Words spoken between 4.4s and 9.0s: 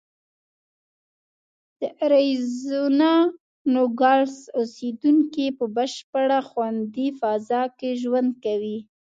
اوسېدونکي په بشپړه خوندي فضا کې ژوند کوي.